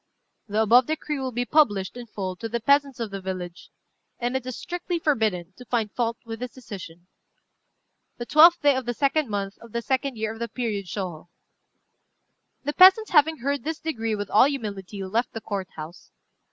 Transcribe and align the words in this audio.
"The 0.47 0.63
above 0.63 0.87
decree 0.87 1.19
will 1.19 1.31
be 1.31 1.45
published, 1.45 1.95
in 1.95 2.07
full, 2.07 2.35
to 2.37 2.49
the 2.49 2.59
peasants 2.59 2.99
of 2.99 3.11
the 3.11 3.21
village; 3.21 3.69
and 4.17 4.35
it 4.35 4.47
is 4.47 4.57
strictly 4.57 4.97
forbidden 4.97 5.53
to 5.57 5.65
find 5.65 5.91
fault 5.91 6.17
with 6.25 6.39
this 6.39 6.55
decision. 6.55 7.05
"The 8.17 8.25
12th 8.25 8.61
day 8.61 8.75
of 8.75 8.87
the 8.87 8.95
2d 8.95 9.27
month, 9.27 9.59
of 9.59 9.73
the 9.73 9.83
2d 9.83 10.15
year 10.17 10.33
of 10.33 10.39
the 10.39 10.47
period 10.47 10.87
Shôhô." 10.87 11.27
The 12.63 12.73
peasants, 12.73 13.11
having 13.11 13.37
heard 13.41 13.63
this 13.63 13.77
degree 13.77 14.15
with 14.15 14.31
all 14.31 14.45
humility, 14.45 15.03
left 15.03 15.33
the 15.33 15.39
Court 15.41 15.67
house. 15.75 16.09